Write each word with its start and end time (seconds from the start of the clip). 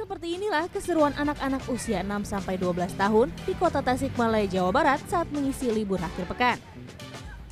Seperti 0.00 0.40
inilah 0.40 0.64
keseruan 0.72 1.12
anak-anak 1.12 1.68
usia 1.68 2.00
6-12 2.00 2.96
tahun 2.96 3.28
di 3.44 3.52
kota 3.52 3.84
Tasikmalaya, 3.84 4.48
Jawa 4.48 4.72
Barat 4.72 4.96
saat 5.04 5.28
mengisi 5.28 5.68
libur 5.68 6.00
akhir 6.00 6.24
pekan. 6.24 6.56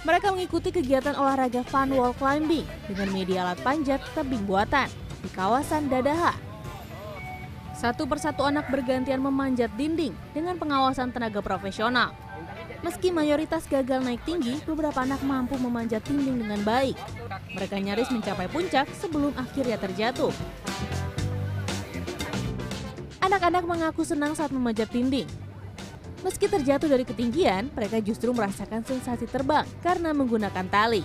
Mereka 0.00 0.32
mengikuti 0.32 0.72
kegiatan 0.72 1.12
olahraga 1.12 1.60
fun 1.68 1.92
wall 1.92 2.16
climbing 2.16 2.64
dengan 2.88 3.12
media 3.12 3.44
alat 3.44 3.60
panjat 3.60 4.00
tebing 4.16 4.48
buatan 4.48 4.88
di 5.20 5.28
kawasan 5.36 5.92
Dadaha. 5.92 6.32
Satu 7.76 8.08
persatu 8.08 8.48
anak 8.48 8.72
bergantian 8.72 9.20
memanjat 9.20 9.68
dinding 9.76 10.16
dengan 10.32 10.56
pengawasan 10.56 11.12
tenaga 11.12 11.44
profesional. 11.44 12.16
Meski 12.80 13.12
mayoritas 13.12 13.68
gagal 13.68 14.00
naik 14.00 14.24
tinggi, 14.24 14.56
beberapa 14.64 15.04
anak 15.04 15.20
mampu 15.20 15.60
memanjat 15.60 16.00
dinding 16.08 16.48
dengan 16.48 16.64
baik. 16.64 16.96
Mereka 17.52 17.76
nyaris 17.76 18.08
mencapai 18.08 18.48
puncak 18.48 18.88
sebelum 18.96 19.36
akhirnya 19.36 19.76
terjatuh. 19.76 20.32
Anak-anak 23.28 23.68
mengaku 23.68 24.08
senang 24.08 24.32
saat 24.32 24.48
memanjat 24.48 24.88
dinding. 24.88 25.28
Meski 26.24 26.48
terjatuh 26.48 26.88
dari 26.88 27.04
ketinggian, 27.04 27.68
mereka 27.76 28.00
justru 28.00 28.32
merasakan 28.32 28.80
sensasi 28.80 29.28
terbang 29.28 29.68
karena 29.84 30.16
menggunakan 30.16 30.64
tali. 30.64 31.04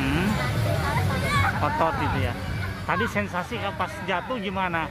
Hmm, 0.00 0.28
otot 1.60 1.94
itu 2.00 2.18
ya. 2.24 2.32
Tadi 2.88 3.04
sensasi 3.12 3.60
pas 3.76 3.92
jatuh 4.08 4.40
gimana? 4.40 4.88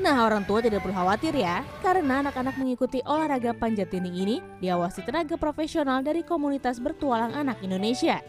Nah, 0.00 0.24
orang 0.24 0.48
tua 0.48 0.64
tidak 0.64 0.80
perlu 0.80 0.96
khawatir 0.96 1.36
ya, 1.36 1.68
karena 1.84 2.24
anak-anak 2.24 2.56
mengikuti 2.56 3.04
olahraga 3.04 3.52
panjat 3.52 3.92
dinding 3.92 4.16
ini 4.16 4.36
diawasi 4.64 5.04
tenaga 5.04 5.36
profesional 5.36 6.00
dari 6.00 6.24
komunitas 6.24 6.80
bertualang 6.80 7.36
anak 7.36 7.60
Indonesia. 7.60 8.24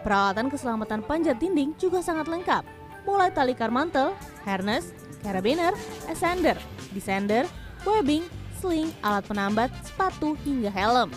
Peralatan 0.00 0.48
keselamatan 0.48 1.04
panjat 1.04 1.36
dinding 1.36 1.76
juga 1.76 2.00
sangat 2.00 2.24
lengkap, 2.24 2.64
mulai 3.04 3.28
tali 3.28 3.52
karmantel, 3.52 4.16
harness, 4.48 4.96
carabiner, 5.20 5.76
ascender, 6.08 6.56
descender, 6.96 7.44
webbing, 7.84 8.24
sling, 8.56 8.88
alat 9.04 9.24
penambat, 9.28 9.68
sepatu, 9.84 10.32
hingga 10.40 10.72
helm. 10.72 11.12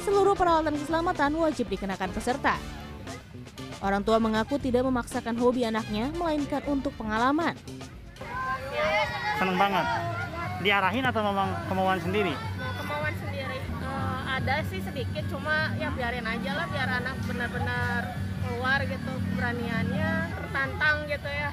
Seluruh 0.00 0.32
peralatan 0.32 0.72
keselamatan 0.80 1.36
wajib 1.36 1.68
dikenakan 1.68 2.08
peserta. 2.16 2.56
Orang 3.84 4.02
tua 4.02 4.16
mengaku 4.16 4.56
tidak 4.56 4.88
memaksakan 4.88 5.36
hobi 5.36 5.68
anaknya, 5.68 6.08
melainkan 6.16 6.64
untuk 6.64 6.96
pengalaman. 6.96 7.54
Seneng 9.36 9.54
banget. 9.60 9.86
Diarahin 10.64 11.04
atau 11.06 11.22
memang 11.22 11.54
kemauan 11.70 12.00
sendiri? 12.02 12.34
Ada 14.38 14.62
sih 14.70 14.78
sedikit 14.78 15.26
cuma 15.34 15.74
ya 15.82 15.90
biarin 15.90 16.22
aja 16.22 16.54
lah 16.54 16.66
biar 16.70 16.88
anak 17.02 17.18
benar-benar 17.26 18.14
keluar 18.46 18.78
gitu 18.86 19.10
keberaniannya 19.10 20.10
tertantang 20.30 20.96
gitu 21.10 21.26
ya 21.26 21.50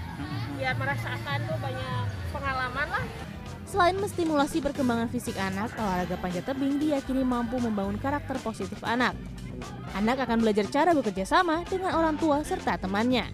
biar 0.53 0.77
merasakan 0.77 1.39
tuh 1.49 1.57
banyak 1.57 2.05
pengalaman 2.29 2.89
lah 2.93 3.05
Selain 3.65 3.97
menstimulasi 3.97 4.61
perkembangan 4.61 5.09
fisik 5.09 5.35
anak, 5.41 5.73
olahraga 5.75 6.15
panjat 6.21 6.45
tebing 6.47 6.77
diyakini 6.79 7.25
mampu 7.25 7.57
membangun 7.57 7.97
karakter 7.97 8.37
positif 8.39 8.77
anak. 8.85 9.17
Anak 9.97 10.21
akan 10.21 10.37
belajar 10.45 10.69
cara 10.69 10.93
bekerja 10.93 11.25
sama 11.25 11.65
dengan 11.67 11.97
orang 11.97 12.15
tua 12.15 12.45
serta 12.45 12.77
temannya. 12.77 13.25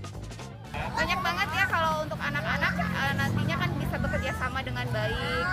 banyak 0.71 1.19
banget 1.19 1.49
ya 1.51 1.65
kalau 1.67 2.07
untuk 2.07 2.17
anak-anak 2.17 2.73
eh, 2.73 3.13
nantinya 3.19 3.55
kan 3.59 3.69
bisa 3.75 3.95
bekerja 4.01 4.31
sama 4.39 4.63
dengan 4.63 4.87
baik. 4.89 5.45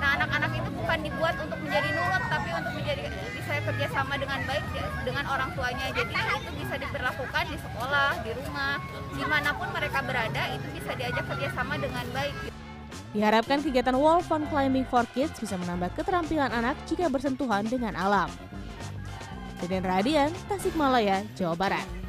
Nah 0.00 0.08
anak-anak 0.16 0.50
itu 0.56 0.70
bukan 0.72 0.98
dibuat 1.04 1.34
untuk 1.36 1.58
menjadi 1.60 1.88
nurut 1.92 2.22
tapi 2.32 2.48
untuk 2.56 2.72
menjadi 2.72 3.02
bisa 3.60 3.76
kerja 3.76 3.92
sama 3.92 4.16
dengan 4.16 4.40
baik 4.48 4.64
ya, 4.72 4.88
dengan 5.04 5.24
orang 5.28 5.52
tuanya. 5.52 5.92
Jadi 5.92 6.16
itu 6.16 6.50
bisa 6.64 6.74
diberlakukan 6.80 7.44
di 7.44 7.56
sekolah, 7.60 8.10
di 8.24 8.30
rumah, 8.32 8.80
di 9.12 9.24
mana 9.28 9.52
pun 9.52 9.68
mereka 9.76 10.00
berada 10.00 10.42
itu 10.56 10.66
bisa 10.72 10.96
diajak 10.96 11.28
kerja 11.28 11.48
sama 11.52 11.76
dengan 11.76 12.08
baik. 12.16 12.32
Diharapkan 13.12 13.60
kegiatan 13.60 14.00
wall 14.00 14.24
fun 14.24 14.48
climbing 14.48 14.88
for 14.88 15.04
kids 15.12 15.36
bisa 15.36 15.60
menambah 15.60 15.92
keterampilan 15.92 16.48
anak 16.48 16.72
jika 16.88 17.12
bersentuhan 17.12 17.68
dengan 17.68 17.92
alam. 18.00 18.32
Deden 19.60 19.84
Radian, 19.84 20.32
Tasikmalaya, 20.48 21.20
Jawa 21.36 21.52
Barat. 21.52 21.99